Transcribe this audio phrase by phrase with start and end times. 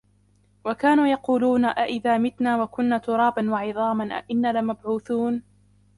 [0.65, 5.41] وكانوا يقولون أئذا متنا وكنا ترابا وعظاما أإنا لمبعوثون